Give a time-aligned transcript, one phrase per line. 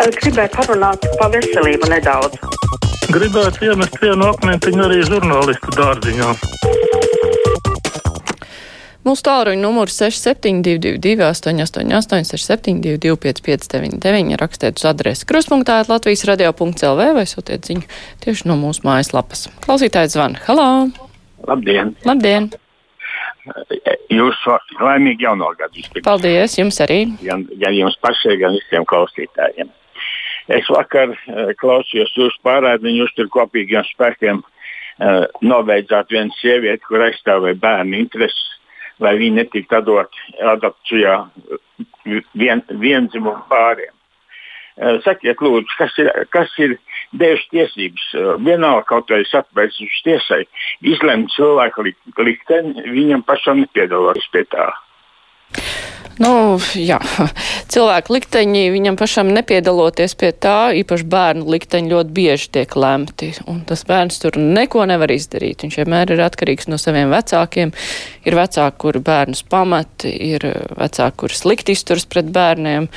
[0.00, 2.38] Gribēju parunāt par veselību nedaudz.
[3.12, 6.28] Gribētu iemest vienu akmentiņu arī žurnālistu dārziņā.
[9.04, 17.68] Mūsu tālruņa numurs 6722, 888, 672, 559, rakstiet uz adresi kruspunktā, Latvijas radio.clv vai sūtiet
[17.68, 17.84] ziņu
[18.24, 19.50] tieši no mūsu mājaslapas.
[19.66, 20.40] Klausītājs zvana.
[20.46, 20.68] Halo!
[21.48, 21.92] Labdien!
[22.08, 22.48] Labdien!
[24.12, 25.84] Jūsu laimīgi jauno gadu.
[26.04, 27.02] Paldies, jums arī.
[27.24, 29.68] Gan, gan jums pašai, gan visiem klausītājiem.
[30.50, 37.06] Es vakar uh, klausījos jūsu pārādījumu, jūs tur kopīgiem spēkiem uh, noveidzāt vienu sievieti, kur
[37.06, 38.42] aizstāvēja bērnu intereses,
[39.00, 41.14] lai viņi netiktu adoptēti adopcijā
[42.34, 43.94] vien, vienzimumu pāriem.
[44.80, 46.76] Uh, sakiet, lūdzu, kas ir, kas ir
[47.20, 50.44] devis tiesības, uh, vienalga kaut vai satvērsmes tiesai,
[50.82, 51.90] izlemt cilvēku
[52.24, 54.70] likteni, viņam pašam nepiedaloties pie tā.
[56.18, 56.98] Nu, jā,
[57.72, 63.62] cilvēku likteņi viņam pašam nepiedaloties pie tā, īpaši bērnu likteņi ļoti bieži tiek lemti, un
[63.68, 65.64] tas bērns tur neko nevar izdarīt.
[65.64, 67.72] Viņš vienmēr ir atkarīgs no saviem vecākiem.
[68.28, 70.44] Ir vecāki, kuri bērnus pamat, ir
[70.76, 72.90] vecāki, kuri slikti izturas pret bērniem.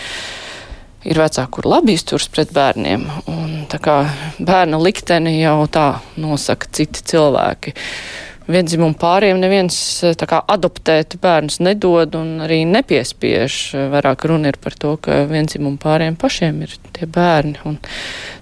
[1.03, 3.97] Ir vecāki, kur labi izturas pret bērniem, un tā kā
[4.39, 7.75] bērna likteni jau tā nosaka citi cilvēki
[8.47, 13.59] vienzimumu pāriem neviens eh, kā, adoptēt bērnus nedod un arī nepiespiež.
[13.93, 17.55] Vairāk runa ir par to, ka vienzimumu pāriem pašiem ir tie bērni.
[17.69, 17.79] Un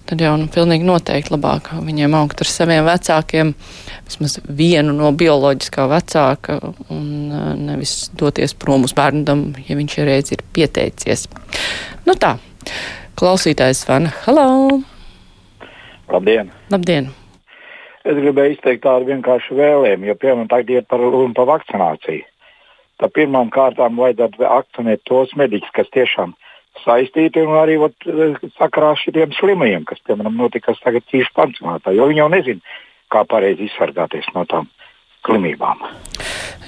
[0.09, 3.53] tad jau nu, pilnīgi noteikti labāk viņiem augt ar saviem vecākiem,
[4.09, 10.33] vismaz vienu no bioloģiskā vecāka un eh, nevis doties prom uz bērnam, ja viņš reiz
[10.35, 11.27] ir pieteicies.
[12.07, 12.37] Nu tā,
[13.19, 14.81] klausītājs Vana, halo!
[16.11, 16.51] Labdien!
[16.73, 17.11] Labdien!
[18.01, 21.03] Es gribēju izteikt tādu vienkāršu vēlējumu, jo, piemēram, tagad ir par,
[21.37, 22.25] par vakcināciju.
[23.01, 26.33] Tad pirmām kārtām vajadzētu akcenēt tos mediķus, kas tiešām
[26.83, 28.09] saistīti un arī ot,
[28.57, 32.75] sakarā šiem slimajiem, kas, piemēram, notikas tagad cīņas pansionātā, jo viņi jau nezina,
[33.11, 34.69] kā pareizi izsargāties no tām
[35.25, 35.81] slimībām.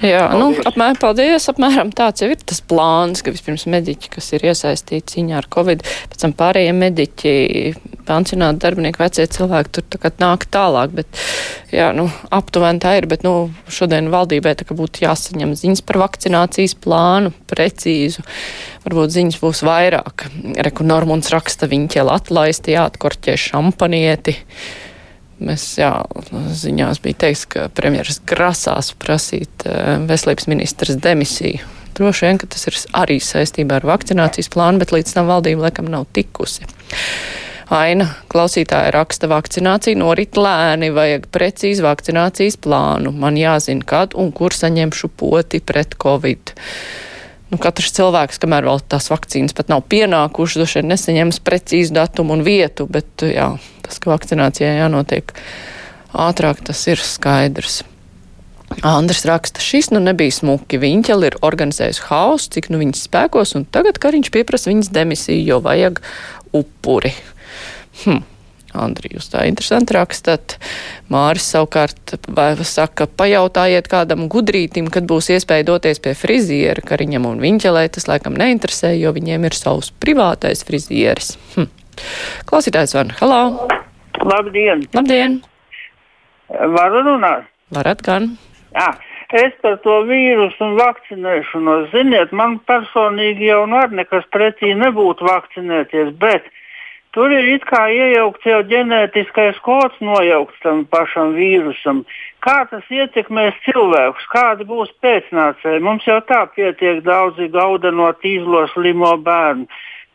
[0.04, 0.58] Jā, nu, paldies.
[0.58, 1.48] nu, apmēram, paldies.
[1.50, 5.84] Apmēram tāds jau ir tas plāns, ka vispirms mediķi, kas ir iesaistīti cīņā ar covid,
[6.12, 7.32] pēc tam pārējie mediķi,
[8.04, 11.22] pansionāti darbinieki, vecie cilvēki tur tā kā nāk tālāk, bet,
[11.72, 16.02] jā, nu, aptuveni tā ir, bet, nu, šodien valdībai tā kā būtu jāsaņem ziņas par
[16.04, 18.24] vakcinācijas plānu, precīzu.
[18.84, 20.26] Varbūt ziņas būs vairāk.
[20.66, 24.36] Reku Normons raksta, viņi ķēla atlaisti, jāatkorķē šampanieti.
[25.42, 25.90] Mēs, jā,
[26.60, 31.62] ziņās bija teiks, ka premjeras grasās prasīt uh, veselības ministras demisiju.
[31.94, 35.90] Droši vien, ka tas ir arī saistībā ar vakcinācijas plānu, bet līdz tam valdība laikam
[35.90, 36.66] nav tikusi.
[37.74, 43.14] Aina klausītāja raksta vakcinācija norit lēni, vajag precīzi vakcinācijas plānu.
[43.14, 46.52] Man jāzina, kad un kur saņemšu poti pret covid
[47.52, 52.36] nu, katrs cilvēks, kamēr vēl tās vakcīnas pat nav pienākušas, droši vien nesaņems precīzu datumu
[52.36, 55.34] un vietu, bet jā, tas, ka vakcinācijai jānotiek
[56.14, 57.82] ātrāk, tas ir skaidrs.
[58.82, 60.80] Andris raksta, šis nu nebija smuki.
[60.82, 65.60] Viņķeli ir organizējusi hausu, cik nu viņas spēkos, un tagad Kariņš pieprasa viņas demisiju, jo
[65.62, 66.00] vajag
[66.56, 67.12] upuri.
[68.02, 68.24] Hm.
[68.74, 70.56] Andri, jūs tā interesanti rakstat.
[71.12, 72.16] Māris savukārt
[72.66, 77.86] saka, pajautājiet kādam gudrītim, kad būs iespēja doties pie friziera, Kariņam un Viņķelē.
[77.94, 81.36] Tas laikam neinteresē, jo viņiem ir savs privātais frizieris.
[81.54, 81.70] Hm.
[82.50, 83.42] Klausītājs van, halā!
[84.24, 84.86] Labdien!
[84.94, 85.40] Labdien!
[86.50, 87.46] Varu runāt?
[87.74, 88.34] Varat gan.
[88.74, 88.92] Jā.
[89.34, 96.12] Es par to vīrusu un vakcinēšanos, ziniet, man personīgi jau nu nekas pretī nebūtu vakcinēties,
[96.20, 96.46] bet
[97.14, 102.02] Tur ir it kā iejaukts jau ģenētiskais kods, nojaukts tam pašam vīrusam.
[102.42, 105.82] Kā tas ietekmēs cilvēkus, kādi būs pēcnācēji?
[105.86, 109.70] Mums jau tā pietiek daudzi gauda no tīzlo slimo bērnu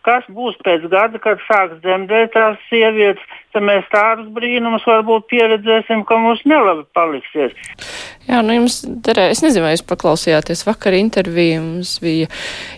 [0.06, 3.24] kas būs pēc gada, kad sāks dzemdēt tās sievietes,
[3.54, 7.56] tad mēs tādus brīnumus varbūt pieredzēsim, ka mums nelabi paliksies.
[8.30, 12.30] Jā, nu jums derēja, es nezinu, vai jūs paklausījāties vakar interviju, mums bija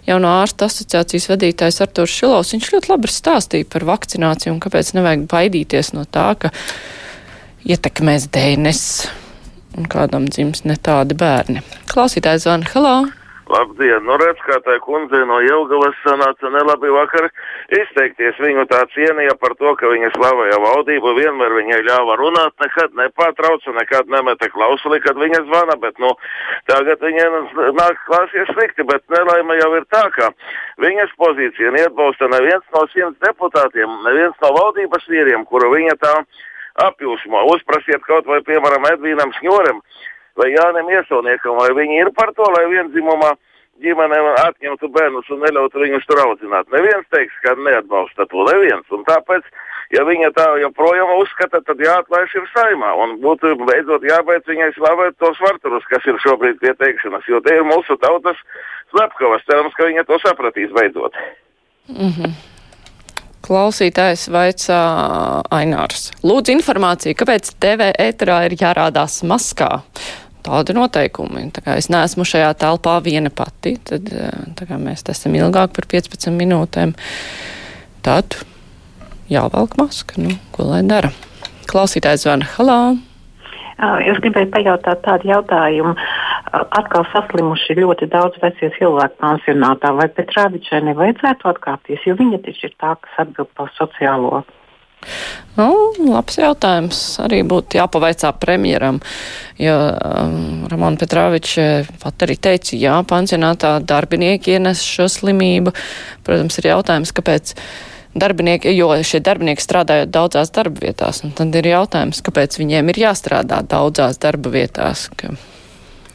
[0.08, 5.28] jauno ārstu asociācijas vadītājs Arturs Šilovs, viņš ļoti labi stāstīja par vakcināciju un kāpēc nevajag
[5.32, 6.54] baidīties no tā, ka
[7.68, 8.86] ietekmēs dēnes
[9.78, 11.64] un kādam dzims ne tādi bērni.
[11.92, 13.21] Klausītājs zvana, halā!
[13.52, 14.06] Labdien!
[14.08, 17.28] Nu, redz, kā tā kundze no Jelgavas sanāca nelabi vakar
[17.76, 18.38] izteikties.
[18.40, 23.74] Viņu tā cienīja par to, ka viņa slavēja valdību, vienmēr viņai ļāva runāt, nekad nepārtrauca,
[23.76, 26.14] nekad nemeta klausuli, kad viņa zvana, bet, nu,
[26.72, 27.28] tagad viņai
[27.80, 30.32] nāk klāsies slikti, bet nelaime jau ir tā, ka
[30.86, 36.16] viņas pozīcija neatbalsta neviens no simts deputātiem, neviens no valdības vīriem, kuru viņa tā
[36.88, 37.44] apjūsmo.
[37.52, 39.84] Uzprasiet kaut vai, piemēram, Edvīnam Šņoram
[40.40, 43.34] vai Jānim Iesauniekam, vai viņi ir par to, lai vienzimumā
[43.82, 46.70] ģimenēm atņemtu bērnus un neļautu viņus tur audzināt.
[46.74, 48.86] Neviens teiks, ka neatbalsta to, neviens.
[48.94, 49.48] Un tāpēc,
[49.96, 55.18] ja viņa tā joprojām uzskata, tad jāatlaiž ir saimā un būtu beidzot jābeidz viņai slavēt
[55.24, 58.40] tos varturus, kas ir šobrīd pie teikšanas, jo te ir mūsu tautas
[58.94, 59.46] slepkavas.
[59.50, 61.18] Cerams, ka viņa to sapratīs beidzot.
[61.90, 62.61] Mm -hmm.
[63.52, 64.82] Klausītājs vaicā
[65.52, 66.06] Ainārs.
[66.24, 69.82] Lūdzu informāciju, kāpēc TV ēterā ir jārādās maskā?
[70.46, 71.50] Tādi noteikumi.
[71.52, 74.08] Tā kā es neesmu šajā telpā viena pati, tad
[74.56, 76.96] kā mēs esam ilgāk par 15 minūtēm,
[78.08, 78.40] tad
[79.28, 80.24] jāvelk maska.
[80.24, 81.12] Nu, ko lai dara?
[81.68, 82.48] Klausītājs zvana.
[82.56, 82.80] Halā!
[83.82, 85.98] Es gribēju pajautāt tādu jautājumu.
[86.52, 89.94] Atkal saslimuši ļoti daudz vecie cilvēku pansionātā.
[89.96, 94.42] Vai Petrāvičai nevajadzētu atkāpties, jo viņa taču ir tā, kas atbild par sociālo?
[95.58, 95.70] Nu,
[96.12, 97.00] labs jautājums.
[97.24, 99.00] Arī būtu jāpavaicā premjeram,
[99.60, 101.66] jo um, Ramona Petrāviča
[102.04, 105.74] pat arī teica, jā, pansionātā darbinieki ienes šo slimību.
[106.28, 107.56] Protams, ir jautājums, kāpēc
[108.22, 113.02] darbinieki, jo šie darbinieki strādājot daudzās darba vietās, un tad ir jautājums, kāpēc viņiem ir
[113.08, 115.34] jāstrādā daudzās darba vietās, ka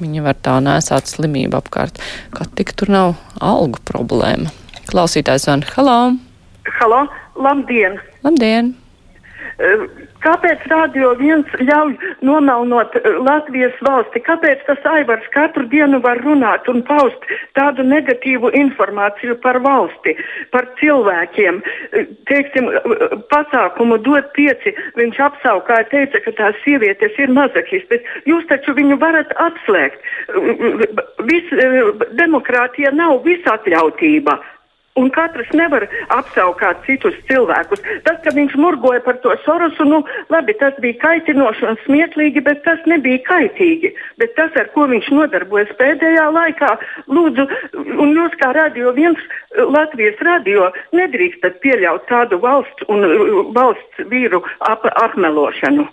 [0.01, 2.01] viņi var tā nesāt slimību apkārt,
[2.35, 4.53] ka tik tur nav algu problēma.
[4.91, 5.99] Klausītājs van, halo!
[6.81, 7.05] Halo,
[7.41, 7.99] labdien!
[8.27, 8.75] Labdien!
[10.27, 11.93] Kāpēc Radio viens ļauj
[12.27, 14.23] nomelnot Latvijas valsti?
[14.27, 17.29] Kāpēc tas aivars katru dienu var runāt un paust
[17.59, 20.17] tādu negatīvu informāciju par valsti,
[20.51, 21.61] par cilvēkiem?
[22.31, 22.73] Teiksim,
[23.31, 28.03] pasākumu dot pieci, viņš apsaukāja, teica, ka tās sievietes ir mazakistes.
[28.27, 30.03] Jūs taču viņu varat atslēgt.
[31.31, 31.55] Vis,
[32.19, 34.41] demokrātija nav visatļautība
[35.01, 37.83] un katrs nevar apsaukāt citus cilvēkus.
[38.07, 40.03] Tas, ka viņš murgoja par to Sorosu, nu,
[40.33, 43.93] labi, tas bija kaitinoši un smieklīgi, bet tas nebija kaitīgi.
[44.21, 46.73] Bet tas, ar ko viņš nodarbojas pēdējā laikā,
[47.13, 47.49] lūdzu,
[48.03, 49.21] un jūs kā radio viens
[49.57, 53.07] Latvijas radio nedrīkstat pieļaut tādu valsts un
[53.57, 55.89] valsts vīru ap apmelošanu.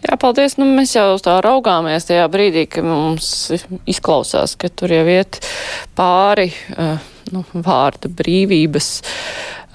[0.00, 0.56] Jā, paldies.
[0.56, 3.50] Nu, mēs jau tā raugāmies tajā brīdī, ka mums
[3.90, 5.42] izklausās, ka tur jau iet
[5.98, 6.48] pāri.
[6.72, 6.96] Uh,
[7.34, 8.88] nu, vārda brīvības,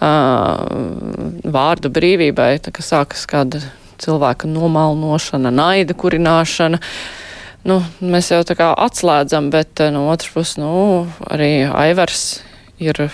[0.01, 0.63] uh,
[1.55, 3.61] vārda brīvībai, tā kā sākas kāda
[4.01, 6.81] cilvēka nomalnošana, naida kurināšana.
[7.65, 12.41] Nu, mēs jau tā kā atslēdzam, bet no otras puses, nu, arī Aivars
[12.81, 13.07] ir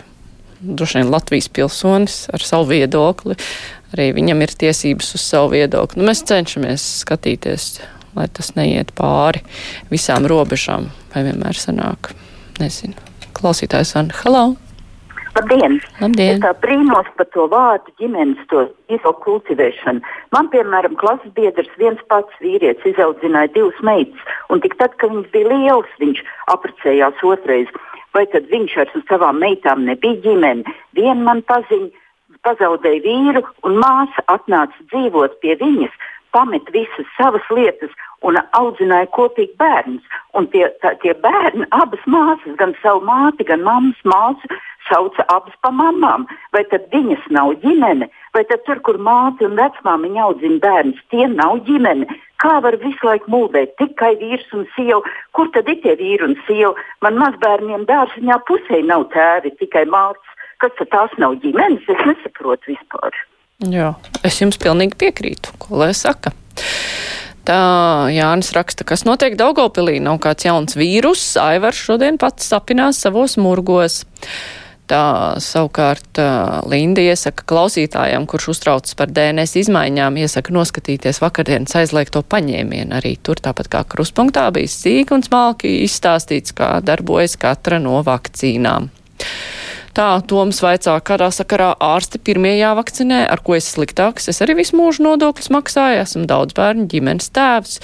[0.61, 3.37] droši vien Latvijas pilsonis ar savu viedokli.
[3.91, 5.99] Arī viņam ir tiesības uz savu viedokli.
[5.99, 7.69] Nu, mēs cenšamies skatīties,
[8.15, 9.43] lai tas neiet pāri
[9.91, 12.13] visām robežām, vai vienmēr sanāk.
[12.61, 12.95] Nezinu.
[13.35, 14.51] Klausītājs Anna, halo!
[15.31, 15.77] Labdien!
[16.01, 16.35] Labdien.
[16.35, 20.03] Es tā brīnos par to vārdu ģimenes, to izkultivēšanu.
[20.35, 25.31] Man, piemēram, klases biedrs viens pats vīrietis izaudzināja divas meitas, un tik tad, kad viņas
[25.35, 26.19] bija lielas, viņš
[26.55, 27.71] apprecējās otrais.
[28.11, 30.75] Vai tad viņš ar savām meitām nebija ģimene?
[30.99, 32.00] Viena man paziņa,
[32.47, 35.93] pazaudēja vīru, un māsa atnāca dzīvot pie viņas,
[36.31, 37.91] pamet visas savas lietas
[38.27, 40.17] un audzināja kopīgi bērnus.
[40.37, 44.49] Un tie, tā, tie bērni, abas māsas, gan savu māti, gan mammas māsu,
[44.87, 46.27] sauca abas par mamām.
[46.55, 51.27] Vai tad viņas nav ģimene, vai tad tur, kur māte un vecmāmiņa audzina bērnus, tie
[51.33, 52.07] nav ģimene.
[52.41, 55.01] Kā var visu laiku mūžēt tikai vīrs un sieva?
[55.37, 56.73] Kur tad ir tie vīri un sieva?
[57.05, 60.37] Man mazbērniem dārziņā pusē nav tēvi, tikai mātes.
[60.61, 61.87] Kas tās nav ģimenes?
[61.89, 63.15] Es nesaprotu vispār.
[63.71, 63.91] Jā,
[64.25, 66.33] es jums pilnīgi piekrītu, ko lai saka.
[67.45, 67.57] Tā
[68.13, 74.03] Jānis raksta, kas notiek Daugopilī, nav kāds jauns vīrus, Aivars šodien pats sapinās savos murgos.
[74.91, 76.19] Tā savukārt
[76.69, 82.91] Linda iesaka klausītājiem, kurš uztraucas par DNS izmaiņām, iesaka noskatīties vakardienas aizliegto paņēmienu.
[82.99, 88.91] Arī tur tāpat kā kruspunktā bija sīk un smalki izstāstīts, kā darbojas katra no vakcīnām.
[89.97, 94.29] Tā Toms vaicā, kādā sakarā ārsti pirmie jāvakcinē, ar ko es sliktāks.
[94.31, 97.81] Es arī visu mūžu nodokļus maksāju, esmu daudz bērnu ģimenes tēvs.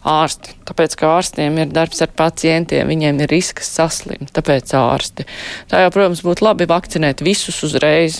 [0.00, 5.26] Ārsti, tāpēc, ka ārstiem ir darbs ar pacientiem, viņiem ir risks saslimt, tāpēc ārsti.
[5.68, 8.16] Tā jau, protams, būtu labi vakcinēt visus uzreiz,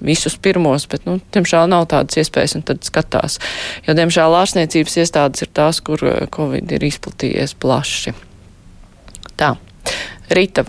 [0.00, 3.36] visus pirmos, bet, nu, tiemžēl nav tādas iespējas un tad skatās.
[3.84, 6.00] Jo, diemžēl, ārstniecības iestādes ir tās, kur
[6.32, 8.16] Covid ir izplatījies plaši.
[9.36, 9.52] Tā.
[10.32, 10.64] Rīta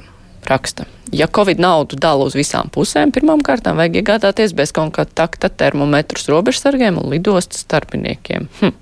[0.49, 0.91] raksta.
[1.11, 6.99] Ja Covid naudu dala uz visām pusēm, pirmām kārtām vajag iegādāties bez kontakta termometrus robežsargiem
[7.01, 8.49] un lidostas starpiniekiem.
[8.59, 8.75] Hm.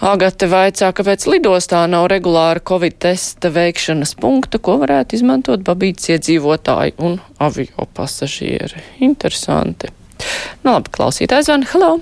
[0.00, 6.96] Agate vaicā, kāpēc lidostā nav regulāra Covid testa veikšanas punkta, ko varētu izmantot babītas iedzīvotāji
[7.04, 8.80] un avio pasažieri.
[9.04, 9.92] Interesanti.
[10.64, 11.98] Nu labi, klausītājs van, hello!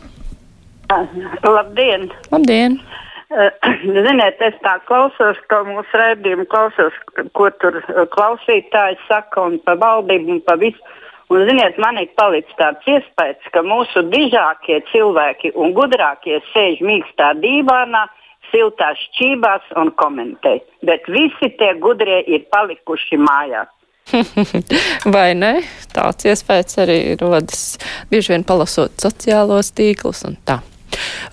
[1.42, 2.08] Labdien!
[2.30, 2.78] Labdien!
[4.06, 6.96] Ziniet, es tā klausos, to mūsu redzējumu, klausos,
[7.36, 7.76] ko tur
[8.14, 10.80] klausītājs saka, un par valdību, un par visu.
[11.28, 17.34] Un, ziniet, man ir palicis tāds iespējas, ka mūsu dižākie cilvēki un gudrākie sēž mīkstā
[17.42, 18.06] dīvānā,
[18.48, 20.54] siltās šķībās un komentē.
[20.88, 23.68] Bet visi tie gudrie ir palikuši mājās.
[25.14, 25.52] Vai ne?
[25.92, 27.76] Tāds iespējas arī rodas
[28.08, 30.62] bieži vien palasot sociālos tīklus un tā.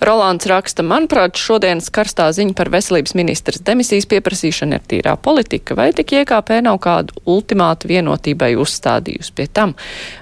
[0.04, 5.88] Rolands raksta, manuprāt, šodienas karstā ziņa par veselības ministras demisijas pieprasīšanu ir tīrā politika, vai
[5.96, 9.74] tik IKP nav kādu ultimātu vienotībai uzstādījusi pie tam,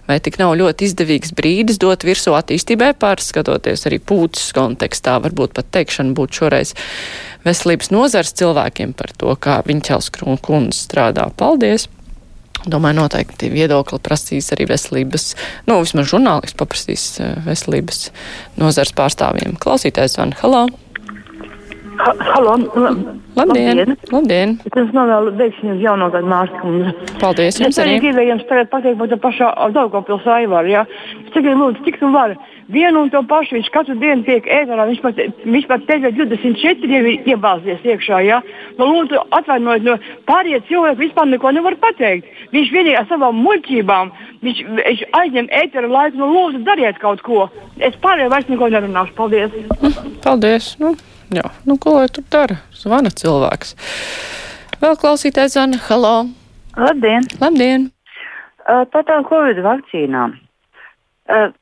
[0.08, 5.72] vai tik nav ļoti izdevīgs brīdis dot virsū attīstībai pārskatoties arī pūtas kontekstā, varbūt pat
[5.78, 6.74] teikšana būtu šoreiz
[7.44, 11.28] veselības nozars cilvēkiem par to, kā Viņķels kundze strādā.
[11.36, 11.88] Paldies!
[12.64, 15.34] Domāju, noteikti viedokli prasīs arī veselības,
[15.68, 18.08] nu, vismaz žurnālisti paprasīs eh, veselības
[18.60, 19.58] nozars pārstāvjiem.
[19.60, 20.64] Klausītājs Van, halā!
[21.94, 23.20] Ha, halo, labdien!
[23.36, 23.92] Labdien!
[24.10, 24.56] labdien.
[24.66, 26.72] Es novēlu veiksmi uz jauno gadu mārstu.
[27.20, 27.76] Paldies jums arī!
[27.76, 30.82] Es arī gribēju jums tagad pateikt par to pašā Daugavpils Aivaru, jā.
[30.82, 31.20] Ja?
[31.20, 33.56] Es tikai lūdzu, cik tu vari vienu un to pašu.
[33.58, 34.86] Viņš katru dienu tiek ēterā.
[34.90, 38.20] Viņš pat, viņš pat teica, ka 24 jau ir iebāzies iekšā.
[38.26, 38.40] Ja?
[38.78, 39.96] Nu, lūdzu, atvainojiet, no
[40.28, 42.28] pārējie cilvēki vispār neko nevar pateikt.
[42.54, 44.12] Viņš vienīgi ar savām muļķībām,
[44.44, 46.20] viņš, viņš aizņem ētera laiku.
[46.20, 47.48] Nu, lūdzu, dariet kaut ko.
[47.78, 49.16] Es pārējie vairs neko nerunāšu.
[49.18, 49.58] Paldies!
[50.24, 50.70] Paldies!
[50.82, 50.94] Nu,
[51.34, 52.60] jā, nu, ko lai tur dara?
[52.76, 53.76] Zvana cilvēks.
[54.82, 55.80] Vēl klausītājs zvana.
[55.88, 56.14] Halo!
[56.76, 57.28] Labdien!
[57.40, 57.90] Labdien.
[58.64, 60.38] Uh, par tām Covid vakcīnām.
[61.28, 61.52] Uh,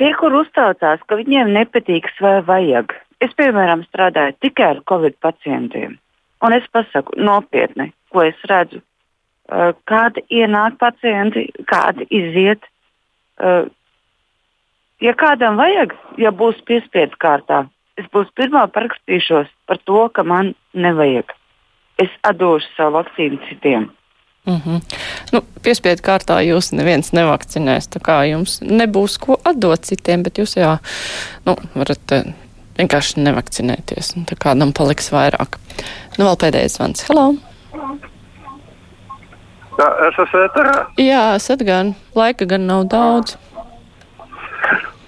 [0.00, 2.96] Tie, kur uztraucās, ka viņiem nepatiks vai vajag.
[3.22, 5.94] Es, piemēram, strādāju tikai ar covid pacientiem.
[6.44, 8.82] Un es pasaku nopietni, ko es redzu.
[9.44, 12.66] Uh, kādi ienāk pacienti, kādi iziet.
[13.38, 13.70] Uh,
[15.04, 17.64] ja kādam vajag, ja būs piespiedu kārtā,
[18.00, 21.30] es būs pirmā parakstīšos par to, ka man nevajag.
[22.02, 23.92] Es atdošu savu vakcīnu citiem.
[24.46, 24.80] Mm -hmm.
[25.32, 30.56] nu, piespiedu kārtā jūs neviens nevakcinēs, tā kā jums nebūs ko atdot citiem, bet jūs
[30.56, 30.78] jā,
[31.46, 32.24] nu, varat eh,
[32.78, 35.56] vienkārši nevakcinēties, un tā kādam paliks vairāk.
[36.18, 37.06] Nu, vēl pēdējais zvans.
[37.08, 37.34] Halo!
[39.78, 40.76] Jā, es esmu ēterā.
[41.02, 41.94] Jā, esat gan.
[42.14, 43.36] Laika gan nav daudz.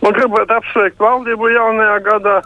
[0.02, 2.42] Man gribētu apsveikt valdību jaunajā gadā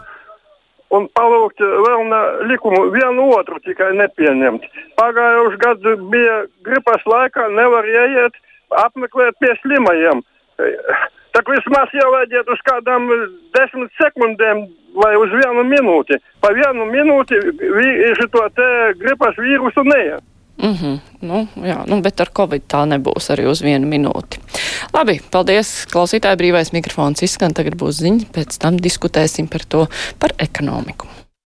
[0.95, 2.21] un palūgt vēl ne
[2.51, 4.67] likumu vienu otru tikai nepieņemt.
[4.99, 8.37] Pagājuši gadu bija gripas laikā, nevar ieiet,
[8.83, 10.23] apmeklēt pie slimajiem.
[11.31, 13.07] Tā kā vismaz jau vajadzētu uz kādām
[13.55, 14.65] desmit sekundēm
[14.99, 16.19] vai uz vienu minūti.
[16.43, 17.39] Pa vienu minūti
[18.19, 18.67] šo te
[18.99, 20.25] gripas vīrusu neiet.
[20.57, 20.99] Mm -hmm.
[21.21, 24.39] nu, jā, nu, bet ar covid tā nebūs arī uz vienu minūti.
[24.93, 25.85] Labi, paldies.
[25.91, 29.87] Klausītāji brīvais mikrofons izskan, tagad būs ziņa, pēc tam diskutēsim par to,
[30.19, 31.07] par ekonomiku.